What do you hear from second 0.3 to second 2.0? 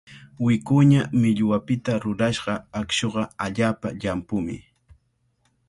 Wikuña millwapita